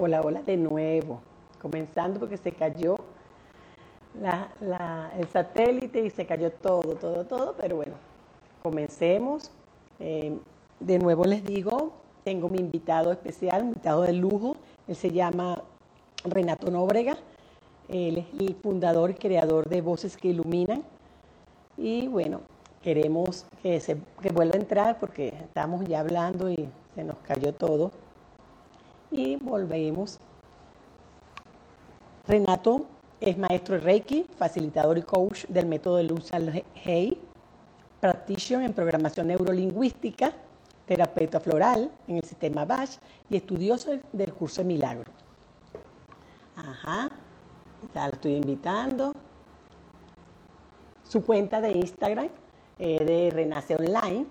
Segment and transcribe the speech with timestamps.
[0.00, 1.20] Hola, hola de nuevo.
[1.60, 2.98] Comenzando porque se cayó
[5.18, 7.56] el satélite y se cayó todo, todo, todo.
[7.60, 7.94] Pero bueno,
[8.62, 9.50] comencemos.
[9.98, 10.38] Eh,
[10.78, 14.54] de nuevo les digo, tengo mi invitado especial, invitado de lujo.
[14.86, 15.64] Él se llama
[16.22, 17.18] Renato Nóbrega.
[17.88, 20.84] Él es el fundador y creador de Voces que Iluminan.
[21.76, 22.42] Y bueno,
[22.82, 27.52] queremos que, se, que vuelva a entrar porque estamos ya hablando y se nos cayó
[27.52, 27.90] todo
[29.10, 30.18] y volvemos.
[32.26, 32.86] Renato
[33.20, 36.30] es maestro de Reiki, facilitador y coach del método de Luz
[36.74, 37.20] Hey,
[38.00, 40.32] practitioner en programación neurolingüística,
[40.86, 42.90] terapeuta floral en el sistema Bach
[43.28, 45.10] y estudioso del curso de milagro.
[46.56, 47.10] Ajá,
[47.94, 49.12] ya lo estoy invitando.
[51.02, 52.28] Su cuenta de Instagram
[52.78, 54.26] eh, de Renace Online.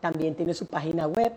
[0.00, 1.32] También tiene su página web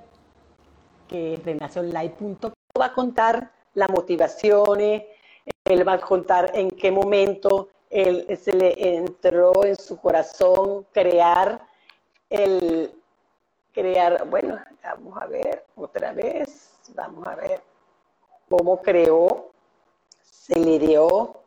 [1.08, 2.52] que es renaceonline.com
[2.94, 5.04] contar las motivaciones,
[5.66, 11.62] él va a contar en qué momento él, se le entró en su corazón crear
[12.30, 12.94] el
[13.74, 17.62] crear, bueno, vamos a ver otra vez, vamos a ver
[18.50, 19.52] cómo creó,
[20.22, 21.41] se le dio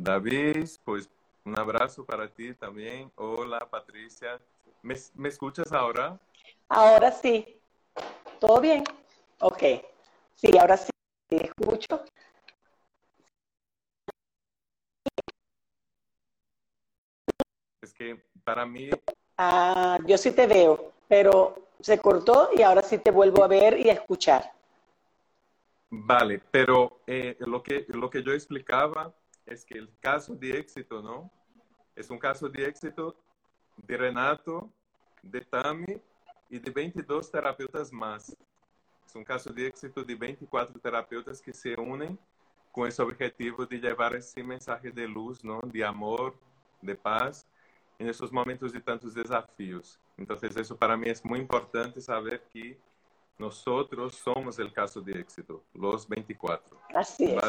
[0.00, 1.10] David, pues
[1.44, 3.10] un abrazo para ti también.
[3.16, 4.40] Hola Patricia.
[4.80, 4.94] ¿Me,
[5.28, 6.16] escuchas ahora?
[6.68, 7.60] Ahora sí.
[8.38, 8.84] ¿Todo bien?
[9.40, 9.62] Ok.
[10.36, 10.90] Sí, ahora sí.
[11.26, 12.04] Te escucho.
[17.82, 18.90] Es que para mí...
[19.36, 23.80] Ah, yo sí te veo, pero se cortó y ahora sí te vuelvo a ver
[23.80, 24.52] y a escuchar.
[25.90, 29.12] Vale, pero eh, lo, que, lo que yo explicaba
[29.48, 31.30] es que el caso de éxito, ¿no?
[31.96, 33.16] Es un caso de éxito
[33.76, 34.70] de Renato,
[35.22, 36.00] de Tami
[36.50, 38.36] y de 22 terapeutas más.
[39.06, 42.18] Es un caso de éxito de 24 terapeutas que se unen
[42.70, 45.60] con ese objetivo de llevar ese mensaje de luz, ¿no?
[45.64, 46.34] De amor,
[46.82, 47.46] de paz
[47.98, 49.98] en esos momentos de tantos desafíos.
[50.16, 52.78] Entonces, eso para mí es muy importante saber que
[53.38, 56.76] nosotros somos el caso de éxito, los 24.
[56.94, 57.42] Así es.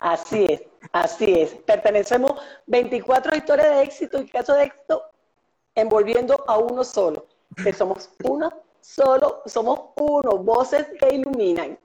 [0.00, 1.54] Así es, así es.
[1.54, 2.32] Pertenecemos
[2.66, 5.02] 24 historias de éxito y casos de éxito
[5.74, 7.26] envolviendo a uno solo.
[7.62, 11.78] Que somos uno solo, somos uno, voces que iluminan.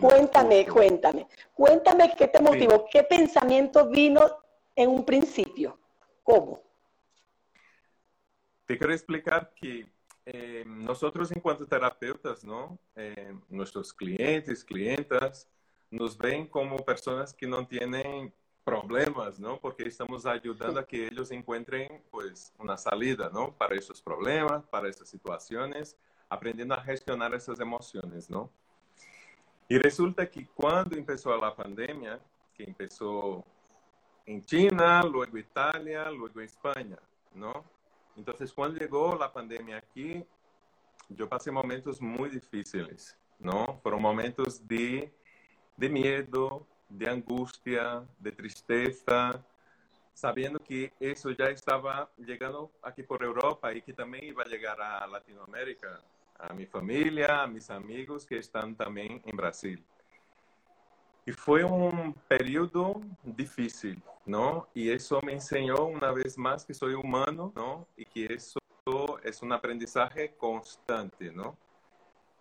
[0.00, 1.28] Cuéntame, cuéntame.
[1.54, 4.20] Cuéntame qué te motivó, qué pensamiento vino
[4.74, 5.78] en un principio.
[6.22, 6.62] ¿Cómo?
[8.64, 9.86] Te quiero explicar que
[10.32, 12.78] eh, nosotros en cuanto terapeutas, ¿no?
[12.94, 15.48] Eh, nuestros clientes, clientas,
[15.90, 18.32] nos ven como personas que no tienen
[18.64, 19.58] problemas, ¿no?
[19.58, 23.52] Porque estamos ayudando a que ellos encuentren, pues, una salida, ¿no?
[23.56, 25.96] Para esos problemas, para esas situaciones,
[26.28, 28.50] aprendiendo a gestionar esas emociones, ¿no?
[29.68, 32.20] Y resulta que cuando empezó la pandemia,
[32.54, 33.44] que empezó
[34.26, 36.98] en China, luego Italia, luego España,
[37.34, 37.64] ¿no?
[38.20, 40.22] Entonces, cuando llegó la pandemia aquí,
[41.08, 43.80] yo pasé momentos muy difíciles, ¿no?
[43.82, 45.10] Fueron momentos de,
[45.74, 49.42] de miedo, de angustia, de tristeza,
[50.12, 54.78] sabiendo que eso ya estaba llegando aquí por Europa y que también iba a llegar
[54.82, 56.02] a Latinoamérica,
[56.38, 59.82] a mi familia, a mis amigos que están también en Brasil.
[61.30, 64.66] Y fue un periodo difícil, ¿no?
[64.74, 67.86] Y eso me enseñó una vez más que soy humano, ¿no?
[67.96, 68.58] Y que eso
[69.22, 71.56] es un aprendizaje constante, ¿no?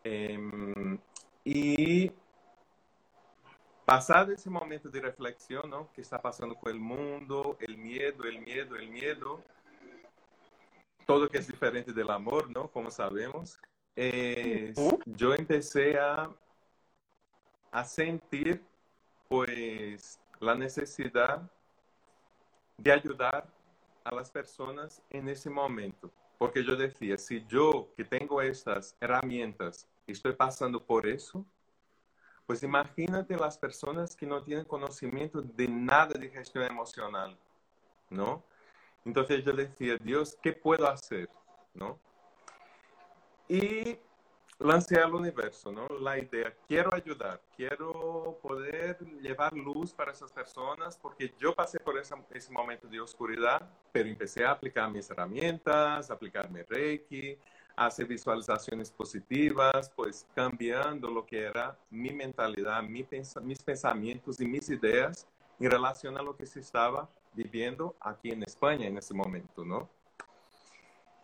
[0.03, 0.97] Em,
[1.43, 2.11] y
[3.85, 5.91] pasado ese momento de reflexión, ¿no?
[5.93, 9.43] Que está pasando con el mundo, el miedo, el miedo, el miedo,
[11.05, 12.67] todo que es diferente del amor, ¿no?
[12.71, 13.59] Como sabemos,
[15.05, 16.31] yo empecé a,
[17.71, 18.67] a sentir,
[19.29, 21.49] pues, la necesidad
[22.77, 23.47] de ayudar
[24.03, 26.11] a las personas en ese momento.
[26.37, 31.45] Porque yo decía, si yo que tengo estas herramientas estoy pasando por eso,
[32.45, 37.37] pues imagínate las personas que no tienen conocimiento de nada de gestión emocional,
[38.09, 38.43] ¿no?
[39.05, 41.29] Entonces yo decía, Dios, ¿qué puedo hacer?
[41.73, 41.99] ¿No?
[43.47, 43.99] Y
[44.59, 45.87] lancé al universo, ¿no?
[46.01, 51.97] La idea, quiero ayudar, quiero poder llevar luz para esas personas, porque yo pasé por
[51.97, 53.61] ese, ese momento de oscuridad,
[53.91, 57.37] pero empecé a aplicar mis herramientas, aplicar mi Reiki,
[57.75, 63.07] hacer visualizaciones positivas, pues cambiando lo que era mi mentalidad, mi
[63.43, 65.25] mis pensamientos y mis ideas
[65.57, 69.89] en relación a lo que se estaba viviendo aquí en España en ese momento, ¿no?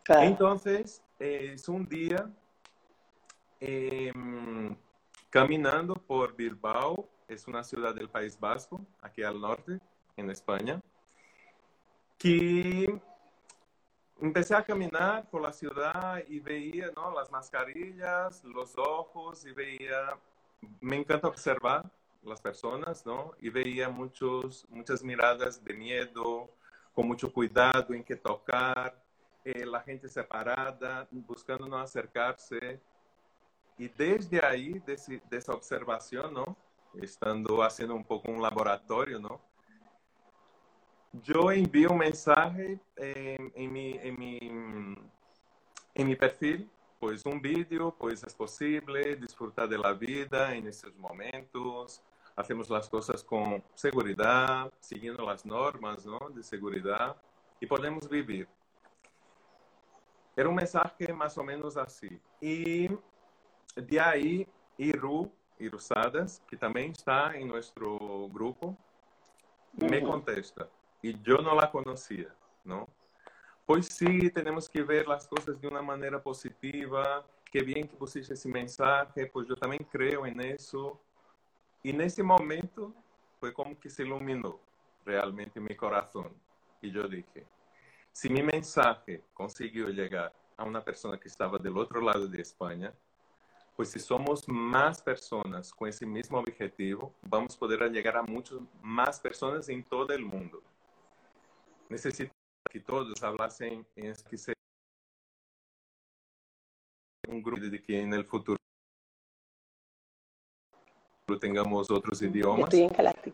[0.08, 2.30] Entonces, es un día
[3.60, 4.76] Em,
[5.30, 9.80] caminando por Bilbao, es una ciudad del País Vasco, aquí al norte,
[10.18, 10.82] en España,
[12.18, 13.02] que
[14.22, 17.14] empecé a caminar por la ciudad y veía ¿no?
[17.14, 20.18] las mascarillas, los ojos y veía,
[20.82, 21.90] me encanta observar
[22.24, 23.34] las personas, ¿no?
[23.40, 26.50] Y veía muchos, muchas miradas de miedo,
[26.94, 29.00] con mucho cuidado en qué tocar,
[29.44, 32.82] eh, la gente separada, buscando no acercarse.
[33.78, 34.98] Y desde ahí, de,
[35.32, 36.58] esa observación, ¿no?
[37.02, 39.42] Estando haciendo un poco un laboratorio, ¿no?
[41.24, 44.38] Yo envío un mensaje en, en, mi, en, mi,
[45.94, 46.70] en mi perfil,
[47.00, 52.02] pues un vídeo, pues es posible disfrutar de vida en estos momentos,
[52.36, 56.20] hacemos las cosas con seguridad, siguiendo las normas ¿no?
[56.30, 57.16] de seguridad
[57.60, 58.48] y podemos vivir.
[60.36, 62.20] Era un mensaje más o menos así.
[62.42, 62.90] Y
[63.76, 68.78] de ahí, Iru, Irusadas, que también está en nuestro grupo,
[69.74, 70.70] me contesta.
[71.02, 72.34] Y yo no la conocía,
[72.64, 72.88] ¿no?
[73.66, 77.26] Pues sí, tenemos que ver las cosas de una manera positiva.
[77.52, 81.02] Qué bien que pusiste ese mensaje, pues yo también creo en eso.
[81.84, 82.94] Y en ese momento
[83.40, 84.60] fue como que se iluminó
[85.04, 86.34] realmente mi corazón.
[86.82, 87.46] Y yo dije,
[88.12, 92.94] si mi mensaje consiguió llegar a una persona que estaba del otro lado de España,
[93.76, 98.60] pues si somos más personas con ese mismo objetivo, vamos a poder llegar a muchas
[98.82, 100.62] más personas en todo el mundo.
[101.90, 102.32] Necesito
[102.72, 104.54] que todos hablasen en que
[107.28, 108.58] un grupo de que en el futuro
[111.40, 112.70] tengamos otros idiomas.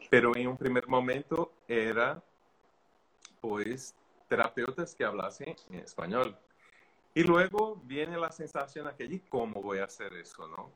[0.09, 2.23] Pero en un primer momento era,
[3.41, 3.93] pues,
[4.27, 6.37] terapeutas que hablasen en español.
[7.13, 10.71] Y luego viene la sensación aquella, ¿cómo voy a hacer eso, no?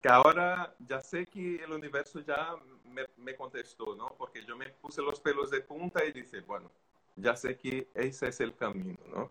[0.00, 2.54] Que ahora ya sé que el universo ya
[2.84, 4.14] me, me, contestó, ¿no?
[4.16, 6.70] Porque yo me puse los pelos de punta y dije, bueno,
[7.16, 9.30] ya sé que ese es el camino, ¿no?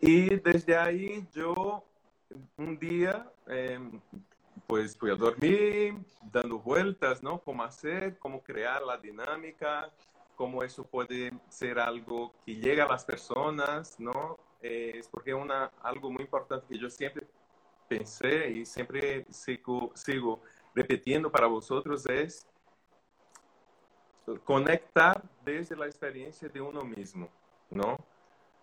[0.00, 1.84] Y desde ahí yo
[2.56, 3.78] un día, eh,
[4.66, 5.94] pues fui a dormir,
[6.32, 7.40] dando vueltas, ¿no?
[7.40, 9.90] Cómo hacer, cómo crear la dinámica,
[10.36, 14.38] cómo eso puede ser algo que llega a las personas, ¿no?
[14.60, 17.26] Es porque una, algo muy importante que yo siempre
[17.88, 20.40] pensé y siempre sigo, sigo
[20.74, 22.46] repitiendo para vosotros es
[24.44, 27.28] conectar desde la experiencia de uno mismo,
[27.70, 27.96] ¿no?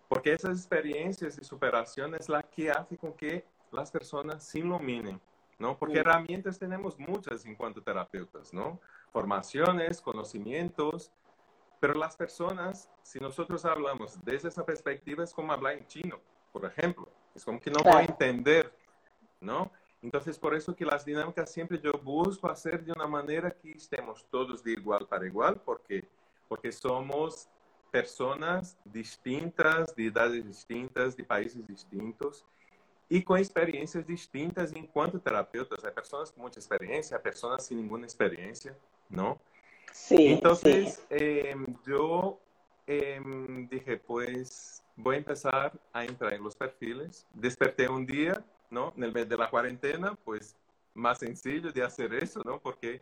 [0.08, 5.20] Porque esas experiencias de superación es la que hace con que las personas se iluminen,
[5.58, 5.76] ¿no?
[5.76, 8.80] Porque herramientas tenemos muchas en cuanto a terapeutas, ¿no?
[9.12, 11.10] Formaciones, conocimientos,
[11.80, 16.20] pero las personas, si nosotros hablamos desde esa perspectiva, es como hablar en chino,
[16.52, 17.08] por ejemplo.
[17.34, 18.72] Es como que no voy a entender,
[19.40, 19.70] ¿no?
[20.02, 24.24] Entonces, por eso que las dinámicas siempre yo busco hacer de una manera que estemos
[24.30, 26.06] todos de igual para igual, porque,
[26.48, 27.48] porque somos
[27.90, 32.44] personas distintas, de edades distintas, de países distintos
[33.08, 35.84] y con experiencias distintas en cuanto terapeutas.
[35.84, 38.76] Hay personas con mucha experiencia, hay personas sin ninguna experiencia,
[39.08, 39.38] ¿no?
[39.96, 42.38] Sí, Entonces, em, yo
[42.86, 47.26] em, dije, pues voy a empezar a entrar en los perfiles.
[47.32, 48.92] Desperté un día, ¿no?
[48.96, 50.54] En el mes de la cuarentena, pues
[50.94, 52.60] más sencillo de hacer eso, ¿no?
[52.60, 53.00] Porque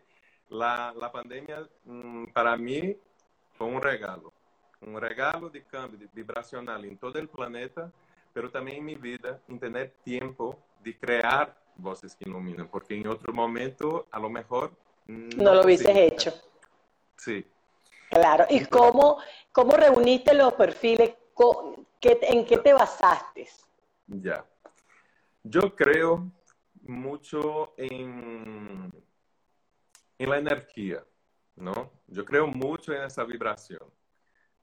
[0.49, 2.97] la, la pandemia mm, para mí
[3.51, 4.31] fue un regalo.
[4.79, 7.91] Un regalo de cambio vibracional en todo el planeta,
[8.33, 13.05] pero también en mi vida, en tener tiempo de crear voces que iluminan, porque en
[13.07, 14.71] otro momento a lo mejor...
[15.07, 16.33] No, no lo hubieses hecho.
[17.17, 17.45] Sí.
[18.09, 18.45] Claro.
[18.49, 19.19] ¿Y cómo,
[19.51, 21.15] cómo reuniste los perfiles?
[22.01, 23.47] ¿En qué te basaste?
[24.07, 24.45] Ya.
[25.43, 26.31] Yo creo
[26.81, 28.91] mucho en,
[30.17, 31.03] en la energía,
[31.55, 31.91] ¿no?
[32.07, 33.83] Yo creo mucho en esa vibración.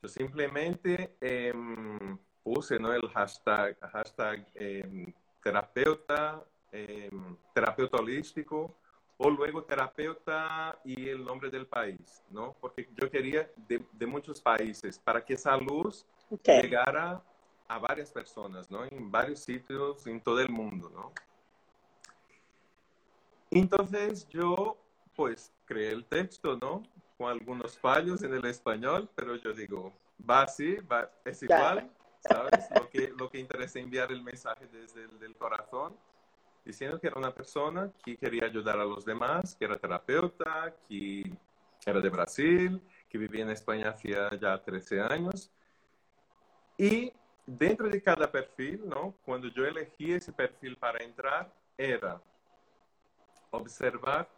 [0.03, 2.93] Yo simplemente em, puse ¿no?
[2.93, 8.79] el hashtag, hashtag em, terapeuta, em, terapeuta holístico,
[9.25, 12.57] o luego terapeuta y el nombre del país, ¿no?
[12.61, 16.05] Porque yo quería de, muchos países para que esa luz
[16.45, 17.23] llegara
[17.69, 18.85] a varias personas, ¿no?
[18.85, 21.13] En varios sitios en todo el mundo, ¿no?
[23.53, 24.77] Entonces yo,
[25.15, 26.83] pues, creé el texto, ¿no?
[27.17, 29.93] Con algunos fallos en el español, pero yo digo,
[30.29, 31.89] va así, va, es igual,
[32.19, 32.69] ¿sabes?
[32.75, 35.97] Lo que, lo que interesa enviar el mensaje desde el del corazón
[36.65, 41.33] diciendo que era una persona que quería ayudar a los demás, que era terapeuta, que
[41.85, 45.51] era de Brasil, que vivía en España hacía ya 13 años.
[46.79, 47.13] Y
[47.47, 49.15] dentro de cada perfil, ¿no?
[49.25, 52.21] Cuando yo elegí ese perfil para entrar, era
[53.51, 54.29] observar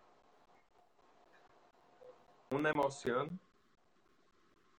[2.51, 3.39] una emoción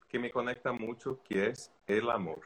[0.10, 2.42] que me conecta mucho, que es el amor.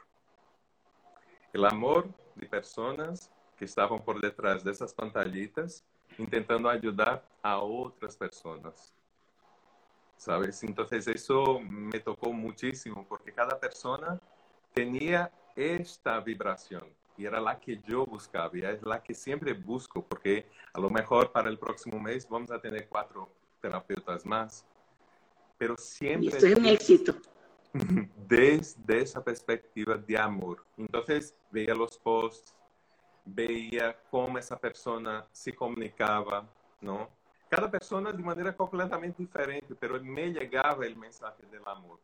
[1.54, 5.84] El amor de personas que estavam por detrás dessas pantallitas,
[6.32, 8.94] tentando ajudar a outras pessoas.
[10.18, 10.64] ¿Sabes?
[10.64, 14.20] Então, isso me tocou muitíssimo, porque cada pessoa
[14.74, 16.88] tinha esta vibração.
[17.18, 20.90] E era lá que eu buscava, e é lá que sempre busco, porque a lo
[20.90, 23.28] mejor para o próximo mês vamos a ter quatro
[23.62, 24.66] terapeutas mais.
[25.58, 26.28] Pero sempre.
[26.28, 27.22] Isso é um êxito.
[28.16, 30.66] Desde essa perspectiva de amor.
[30.78, 31.04] Então,
[31.52, 32.56] veia os posts,
[33.34, 36.48] veía cómo esa persona se comunicaba,
[36.82, 37.10] ¿no?
[37.50, 42.00] Cada persona de manera completamente diferente, pero me llegaba el mensaje del amor.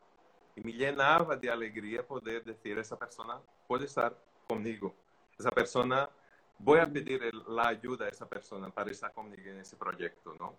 [0.55, 4.17] Y me llenaba de alegría poder decir, esa persona puede estar
[4.47, 4.95] conmigo.
[5.37, 6.09] Esa persona,
[6.57, 10.55] voy a pedir la ayuda a esa persona para estar conmigo en ese proyecto, ¿no?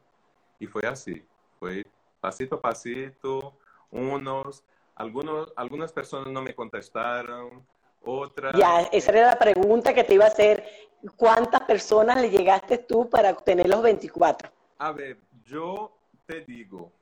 [0.59, 1.27] Y fue así,
[1.59, 1.85] fue
[2.21, 3.59] pasito a pasito,
[3.91, 7.67] unos, algunos, algunas personas no me contestaron,
[8.07, 8.53] otra.
[8.57, 10.65] Ya, esa era la pregunta que te iba a hacer.
[11.17, 14.51] ¿Cuántas personas le llegaste tú para obtener los 24?
[14.79, 15.97] A ver, yo
[16.27, 16.93] te digo,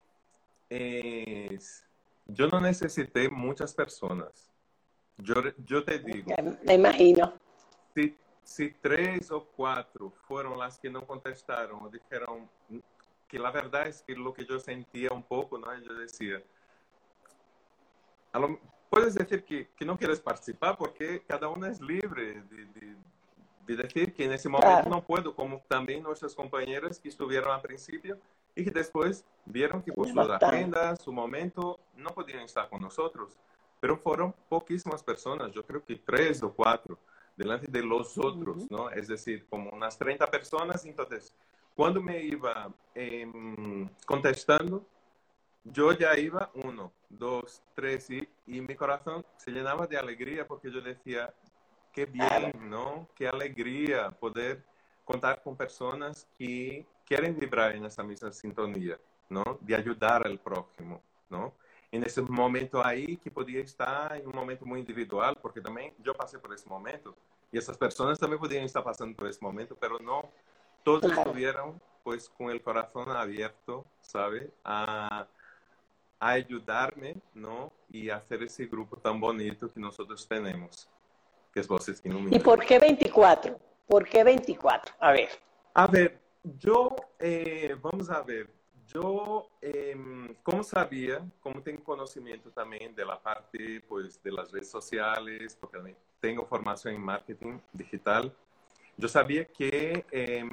[2.26, 4.50] yo no necesité muchas personas.
[5.18, 5.34] Yo,
[5.64, 6.32] yo te digo.
[6.64, 7.32] Me imagino.
[7.94, 12.48] Si, si tres o cuatro fueron las que no contestaron o dijeron
[13.28, 15.72] que la verdad es que lo que yo sentía un poco, ¿no?
[15.80, 16.42] Yo decía,
[18.94, 22.96] puedes decir que, que, no quieres participar porque cada uno es libre de, de,
[23.66, 24.90] de decir que en ese momento claro.
[24.90, 28.18] no puedo, como también nuestras compañeras que estuvieron al principio
[28.54, 33.36] y que después vieron que por sus agendas, su momento, no podían estar con nosotros.
[33.80, 36.98] Pero fueron poquísimas personas, yo creo que tres o cuatro,
[37.36, 38.70] delante de los otros, uh -huh.
[38.70, 38.90] ¿no?
[38.90, 40.84] Es decir, como unas 30 personas.
[40.84, 41.34] Entonces,
[41.74, 43.26] cuando me iba eh,
[44.06, 44.86] contestando,
[45.64, 50.70] yo ya iba uno, dos, tres y, y, mi corazón se llenaba de alegría porque
[50.70, 51.32] yo decía,
[51.92, 53.08] qué bien, ¿no?
[53.14, 54.64] Qué alegría poder
[55.04, 59.58] contar con personas que quieren vibrar en esa misma sintonía, ¿no?
[59.60, 61.52] De ayudar al prójimo, ¿no?
[61.92, 66.14] En ese momento ahí que podía estar en un momento muy individual, porque también yo
[66.14, 67.14] pasé por ese momento
[67.52, 70.28] y esas personas también podían estar pasando por ese momento, pero no
[70.82, 74.52] todos estuvieron pues con el corazón abierto, ¿sabe?
[74.64, 75.26] A,
[76.24, 77.70] a ayudarme, ¿no?
[77.90, 80.88] Y hacer ese grupo tan bonito que nosotros tenemos,
[81.52, 83.60] que es Voces ¿Y por qué 24?
[83.86, 84.94] ¿Por qué 24?
[85.00, 85.28] A ver.
[85.74, 88.48] A ver, yo, eh, vamos a ver,
[88.86, 89.94] yo, eh,
[90.42, 95.94] como sabía, como tengo conocimiento también de la parte, pues, de las redes sociales, porque
[96.20, 98.34] tengo formación en marketing digital,
[98.96, 100.44] yo sabía que eh,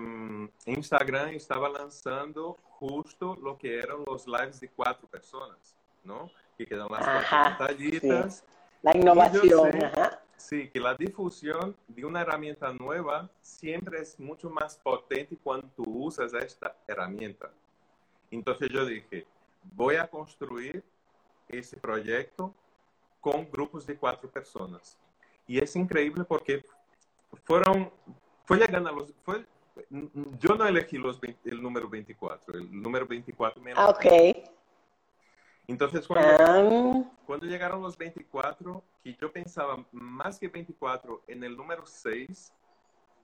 [0.66, 6.30] Instagram estaba lanzando justo lo que eran los lives de cuatro personas, ¿no?
[6.58, 8.38] Que quedan las ajá, pantallitas.
[8.38, 8.44] Sí.
[8.82, 9.72] La innovación.
[9.72, 9.92] Sé,
[10.38, 15.84] sí, que la difusión de una herramienta nueva siempre es mucho más potente cuando tú
[16.06, 17.52] usas esta herramienta.
[18.32, 19.28] Entonces yo dije,
[19.76, 20.84] voy a construir
[21.48, 22.54] ese proyecto
[23.20, 24.98] con grupos de cuatro personas.
[25.46, 26.64] Y es increíble porque
[27.44, 27.92] fueron,
[28.58, 29.46] fue a los, fue,
[30.40, 34.06] yo no elegí los, el número 24, el número 24 me Ah, ok.
[35.68, 37.04] Entonces, cuando, ah.
[37.26, 42.52] cuando llegaron los 24, que yo pensaba más que 24 en el número 6,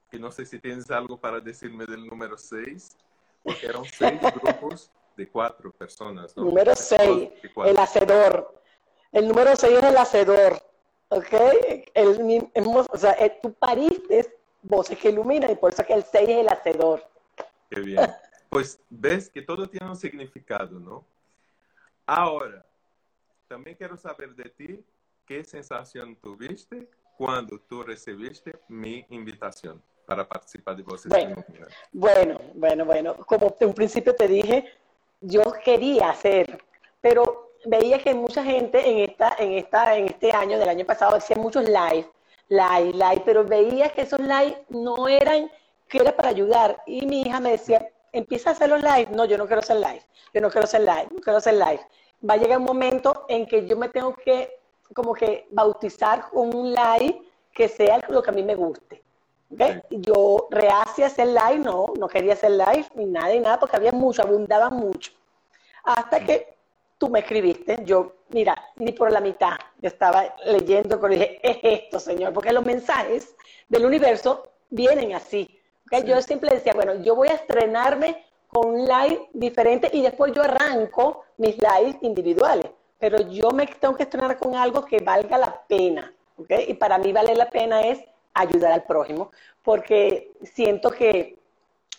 [0.09, 2.95] que no sé si tienes algo para decirme del número 6,
[3.43, 6.37] porque eran seis grupos de cuatro personas.
[6.37, 6.45] ¿no?
[6.45, 7.29] Número 6,
[7.65, 8.61] el hacedor.
[9.11, 10.63] El número 6 es el hacedor.
[11.09, 11.33] ¿Ok?
[11.93, 12.51] El,
[12.89, 16.37] o sea, eh, tú pariste voces que iluminan y por eso que el 6 es
[16.37, 17.03] el hacedor.
[17.69, 17.99] Qué bien.
[18.49, 21.05] Pues ves que todo tiene un significado, ¿no?
[22.05, 22.65] Ahora,
[23.47, 24.85] también quiero saber de ti
[25.25, 26.87] qué sensación tuviste
[27.17, 31.43] cuando tú recibiste mi invitación para participar de Voces bueno,
[31.91, 34.71] bueno, bueno, bueno, como en principio te dije,
[35.19, 36.63] yo quería hacer,
[37.01, 41.15] pero veía que mucha gente en esta, en esta, en este año, del año pasado,
[41.15, 42.09] hacía muchos live,
[42.49, 45.49] live, live, pero veía que esos live no eran
[45.87, 46.81] que era para ayudar.
[46.85, 49.07] Y mi hija me decía, empieza a hacer los live.
[49.11, 50.03] No, yo no quiero hacer live.
[50.33, 51.81] Yo no quiero hacer live, no quiero hacer live.
[52.27, 54.59] Va a llegar un momento en que yo me tengo que,
[54.93, 57.21] como que, bautizar con un live
[57.53, 59.03] que sea lo que a mí me guste.
[59.51, 59.81] ¿Okay?
[59.89, 63.93] Yo a hacer live, no, no quería hacer live ni nada y nada porque había
[63.93, 65.13] mucho, abundaba mucho.
[65.83, 66.56] Hasta que
[66.97, 71.57] tú me escribiste, yo, mira, ni por la mitad, yo estaba leyendo, pero dije, es
[71.61, 73.35] esto, Señor, porque los mensajes
[73.69, 75.59] del universo vienen así.
[76.05, 80.41] Yo siempre decía, bueno, yo voy a estrenarme con un live diferente y después yo
[80.41, 85.61] arranco mis lives individuales, pero yo me tengo que estrenar con algo que valga la
[85.67, 86.65] pena, ¿okay?
[86.67, 87.99] Y para mí vale la pena es
[88.33, 89.31] ayudar al prójimo,
[89.63, 91.37] porque siento que,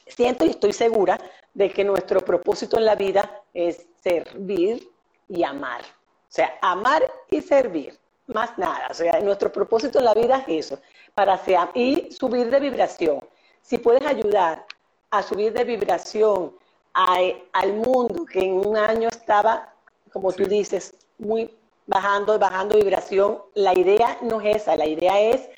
[0.07, 1.19] siento y estoy segura
[1.55, 4.91] de que nuestro propósito en la vida es servir
[5.29, 5.83] y amar.
[5.83, 8.89] O sea, amar y servir, más nada.
[8.91, 10.81] O sea, nuestro propósito en la vida es eso,
[11.15, 13.21] para ser, y subir de vibración.
[13.63, 14.65] Si puedes ayudar
[15.11, 16.55] a subir de vibración
[16.95, 19.73] al mundo que en un año estaba,
[20.13, 21.55] como tú dices, muy
[21.87, 25.49] bajando, bajando vibración, la idea no es esa, la idea es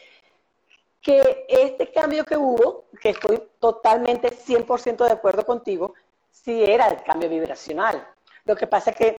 [1.00, 5.94] que este cambio que hubo, que estoy totalmente 100% de acuerdo contigo,
[6.30, 8.06] sí era el cambio vibracional.
[8.44, 9.16] Lo que pasa es que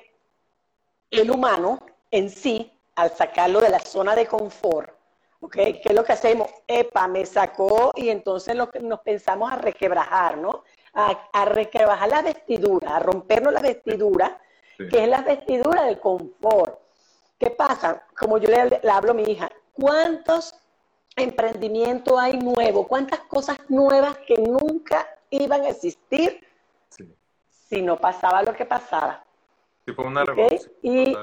[1.12, 1.80] el humano
[2.12, 4.94] en sí, al sacarlo de la zona de confort,
[5.52, 6.50] ¿qué es lo que hacemos?
[6.68, 10.64] Epa, me sacó y entonces lo que nos pensamos a requebrajar, ¿no?
[10.94, 14.40] A, a requebrajar la vestidura, a rompernos la vestidura,
[14.78, 16.80] que es la vestidura del confort.
[17.40, 18.04] ¿Qué pasa?
[18.18, 20.56] Como yo le, le hablo a mi hija, ¿cuántos
[21.16, 26.46] emprendimiento hay nuevo, cuántas cosas nuevas que nunca iban a existir
[27.72, 29.24] si no pasaba lo que pasaba.
[29.86, 30.72] Tipo una revolución.
[30.82, 31.16] Y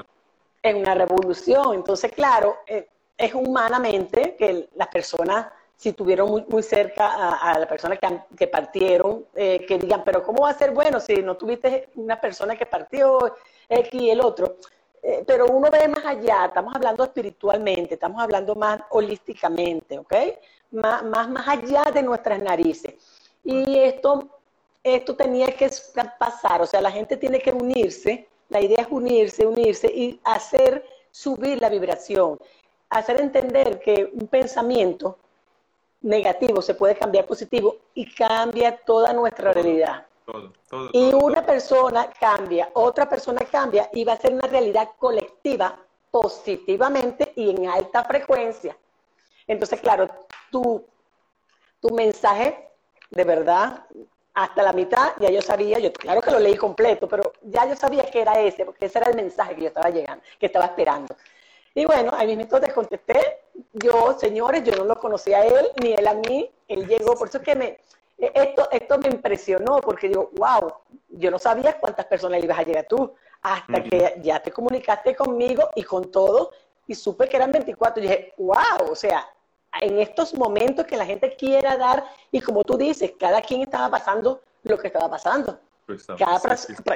[0.63, 1.75] en una revolución.
[1.75, 7.67] Entonces, claro, eh, es humanamente que las personas, si tuvieron muy, muy cerca a, la
[7.67, 11.37] persona que, que partieron, eh, que digan, pero ¿cómo va a ser bueno si no
[11.37, 13.35] tuviste una persona que partió
[13.69, 14.55] X y el otro?
[15.03, 20.13] Eh, pero uno ve más allá, estamos hablando espiritualmente, estamos hablando más holísticamente, ¿ok?
[20.71, 22.95] Más, más, más allá de nuestras narices.
[23.43, 24.38] Y esto,
[24.83, 25.69] esto tenía que
[26.17, 30.85] pasar, o sea, la gente tiene que unirse, la idea es unirse, unirse y hacer
[31.11, 32.39] subir la vibración,
[32.89, 35.17] hacer entender que un pensamiento
[36.01, 40.05] negativo se puede cambiar positivo y cambia toda nuestra realidad.
[40.93, 45.77] Y una persona cambia, otra persona cambia y va a ser una realidad colectiva
[46.11, 48.77] positivamente y en alta frecuencia.
[49.47, 50.07] Entonces, claro,
[50.51, 50.85] tu,
[51.81, 52.69] tu mensaje,
[53.09, 53.85] de verdad,
[54.33, 57.75] hasta la mitad, ya yo sabía, yo claro que lo leí completo, pero ya yo
[57.75, 60.65] sabía que era ese, porque ese era el mensaje que yo estaba llegando, que estaba
[60.65, 61.15] esperando.
[61.75, 63.41] Y bueno, ahí mismo te contesté,
[63.73, 67.27] yo, señores, yo no lo conocía a él, ni él a mí, él llegó, por
[67.27, 67.79] eso es que me,
[68.17, 70.73] esto, esto me impresionó porque digo, wow,
[71.09, 75.15] yo no sabía cuántas personas le ibas a llegar tú, hasta que ya te comunicaste
[75.15, 76.51] conmigo y con todo,
[76.87, 79.25] y supe que eran 24, y dije, wow, o sea,
[79.81, 83.89] en estos momentos que la gente quiera dar, y como tú dices, cada quien estaba
[83.89, 86.39] pasando lo que estaba pasando, pues cada,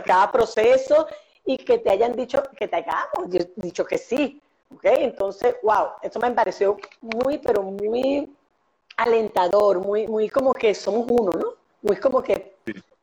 [0.03, 1.07] cada proceso,
[1.45, 4.41] y que te hayan dicho que te hagamos, dicho que sí,
[4.73, 4.85] ¿ok?
[4.85, 8.33] Entonces, wow, esto me pareció muy, pero muy
[8.97, 11.53] alentador, muy, muy como que somos uno, ¿no?
[11.81, 12.55] Muy como que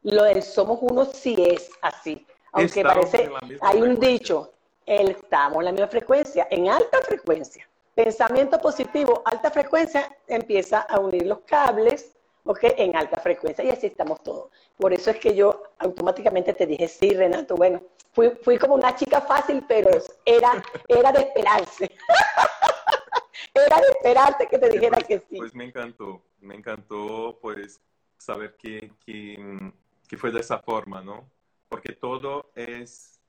[0.02, 2.26] lo de somos uno sí es así.
[2.52, 3.30] Aunque parece,
[3.60, 4.52] hay un dicho,
[4.86, 7.68] el, estamos en la misma frecuencia, en alta frecuencia.
[7.94, 12.58] Pensamiento positivo, alta frecuencia, empieza a unir los cables, ¿ok?
[12.76, 14.50] En alta frecuencia y así estamos todos.
[14.76, 18.94] Por eso es que yo automáticamente te dije, sí, Renato, bueno, fui, fui como una
[18.94, 19.90] chica fácil, pero
[20.24, 21.90] era, era de esperarse.
[23.54, 25.36] era de esperarse que te dijera pues, que sí.
[25.36, 27.80] Pues me encantó, me encantó pues
[28.18, 29.72] saber que, que,
[30.08, 31.28] que fue de esa forma, ¿no?
[31.68, 33.19] Porque todo es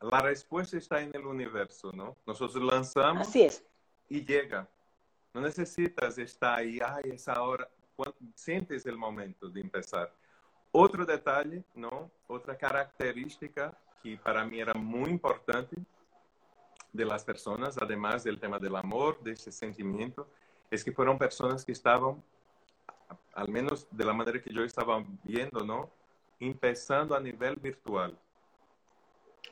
[0.00, 2.16] la respuesta está en el universo, ¿no?
[2.26, 3.64] Nosotros lanzamos Así es.
[4.08, 4.68] y llega.
[5.34, 7.68] No necesitas estar ahí, ay, esa hora.
[8.34, 10.12] Sientes el momento de empezar.
[10.70, 12.10] Otro detalle, ¿no?
[12.28, 15.76] Otra característica que para mí era muy importante
[16.92, 20.28] de las personas, además del tema del amor, de ese sentimiento,
[20.70, 22.22] es que fueron personas que estaban,
[23.34, 25.90] al menos de la manera que yo estaba viendo, ¿no?
[26.38, 28.16] Empezando a nivel virtual.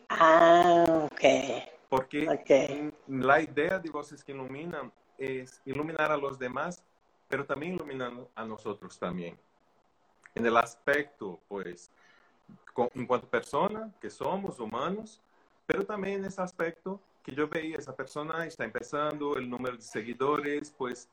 [0.08, 1.22] Ah, ok.
[1.88, 2.92] Porque okay.
[3.06, 6.82] la idea de Voces que Iluminan es iluminar a los demás,
[7.28, 9.38] pero también iluminar a nosotros también.
[10.34, 11.90] En el aspecto, pues,
[12.74, 15.20] con, en cuanto a persona, que somos humanos,
[15.66, 19.82] pero también en ese aspecto que yo veía, esa persona está empezando, el número de
[19.82, 21.08] seguidores, pues,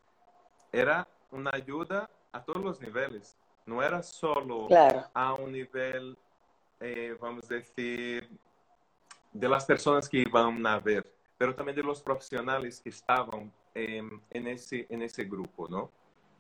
[0.72, 3.36] era una ayuda a todos los niveles.
[3.66, 5.06] No era solo claro.
[5.14, 6.18] a un nivel,
[6.80, 8.30] eh, vamos a decir,
[9.34, 14.22] de las personas que iban a ver, pero también de los profesionales que estaban en,
[14.30, 15.92] en, ese, en ese grupo, ¿no?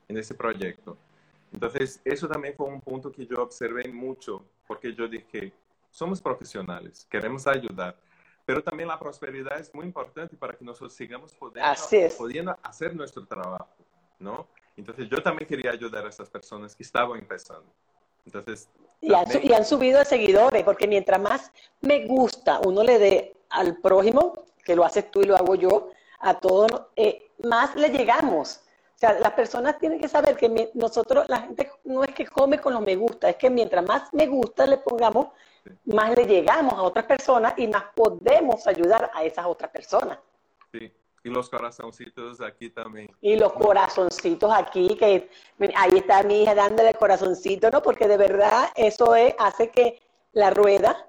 [0.07, 0.97] En ese proyecto.
[1.51, 5.53] Entonces, eso también fue un punto que yo observé mucho, porque yo dije,
[5.89, 7.95] somos profesionales, queremos ayudar,
[8.45, 13.25] pero también la prosperidad es muy importante para que nosotros sigamos pudiendo, pudiendo hacer nuestro
[13.25, 13.77] trabajo,
[14.19, 14.47] ¿no?
[14.75, 17.71] Entonces, yo también quería ayudar a esas personas que estaban empezando.
[18.25, 18.69] Entonces,
[19.03, 23.35] y han, y han, subido de seguidores, porque mientras más me gusta uno le dé
[23.49, 25.89] al prójimo, que lo haces tú y lo hago yo,
[26.19, 28.61] a todos, eh, más le llegamos.
[28.95, 32.59] O sea, las personas tienen que saber que nosotros, la gente no es que come
[32.59, 35.27] con los me gusta, es que mientras más me gusta le pongamos,
[35.85, 40.17] más le llegamos a otras personas y más podemos ayudar a esas otras personas.
[40.71, 40.91] Sí.
[41.23, 43.09] Y los corazoncitos aquí también.
[43.21, 45.29] Y los corazoncitos aquí, que
[45.75, 47.81] ahí está mi hija dándole corazoncito, ¿no?
[47.81, 50.01] Porque de verdad eso es, hace que
[50.33, 51.07] la rueda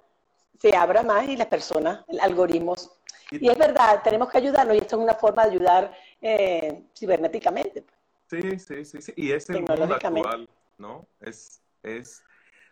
[0.61, 2.93] se abra más y las personas, el algoritmos.
[3.31, 6.85] Y, y es verdad, tenemos que ayudarnos y esto es una forma de ayudar eh,
[6.97, 7.85] cibernéticamente.
[8.31, 9.13] Sí, sí, sí, sí.
[9.17, 10.49] Y es el mundo actual,
[10.79, 11.07] ¿no?
[11.21, 12.23] Es, es,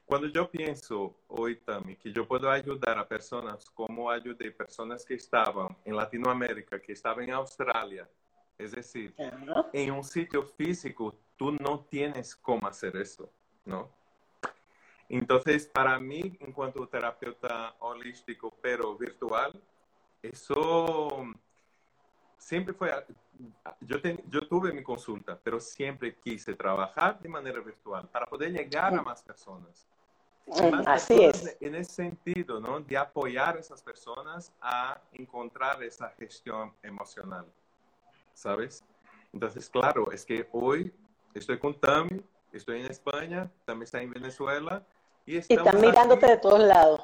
[0.05, 5.15] cuando yo pienso hoy también que yo puedo ayudar a personas como ayudé personas que
[5.15, 8.09] estaban en Latinoamérica, que estaban en Australia,
[8.59, 9.71] es decir, -huh.
[9.73, 13.31] en un sitio físico, tú no tienes cómo hacer eso,
[13.65, 13.91] ¿no?
[15.09, 19.53] Entonces, para mí, en cuanto a terapeuta holístico, pero virtual,
[20.23, 21.27] eso
[22.43, 22.91] siempre fue,
[23.81, 28.53] yo, ten, yo tuve mi consulta, pero siempre quise trabajar de manera virtual para poder
[28.53, 29.87] llegar a más personas.
[30.47, 31.57] Más Así personas es.
[31.61, 32.81] En ese sentido, ¿no?
[32.81, 37.47] De apoyar a esas personas a encontrar esa gestión emocional,
[38.35, 38.85] ¿sabes?
[39.33, 40.93] Entonces, claro, es que hoy
[41.33, 44.85] estoy con Tami, estoy en España, también está en Venezuela.
[45.25, 47.01] Y, y están mirándote de todos lados.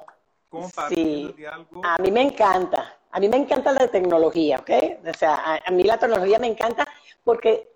[0.48, 1.44] Compartiendo sí.
[1.84, 2.97] A mí me encanta.
[3.10, 4.70] A mí me encanta la tecnología, ¿ok?
[5.08, 6.86] O sea, a, a mí la tecnología me encanta
[7.24, 7.70] porque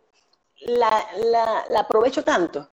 [0.61, 2.69] la, la, la aprovecho tanto.